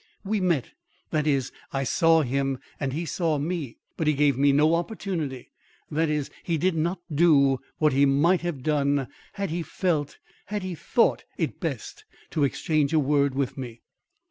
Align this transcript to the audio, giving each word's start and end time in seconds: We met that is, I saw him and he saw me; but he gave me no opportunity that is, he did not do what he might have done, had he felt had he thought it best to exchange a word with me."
We 0.23 0.41
met 0.41 0.71
that 1.11 1.27
is, 1.27 1.51
I 1.71 1.83
saw 1.83 2.23
him 2.23 2.57
and 2.79 2.91
he 2.91 3.05
saw 3.05 3.37
me; 3.37 3.77
but 3.97 4.07
he 4.07 4.13
gave 4.13 4.35
me 4.35 4.51
no 4.51 4.73
opportunity 4.73 5.51
that 5.91 6.09
is, 6.09 6.31
he 6.41 6.57
did 6.57 6.73
not 6.75 6.99
do 7.13 7.59
what 7.77 7.93
he 7.93 8.07
might 8.07 8.41
have 8.41 8.63
done, 8.63 9.07
had 9.33 9.51
he 9.51 9.61
felt 9.61 10.17
had 10.47 10.63
he 10.63 10.73
thought 10.73 11.23
it 11.37 11.59
best 11.59 12.03
to 12.31 12.43
exchange 12.43 12.93
a 12.93 12.99
word 12.99 13.35
with 13.35 13.59
me." 13.59 13.81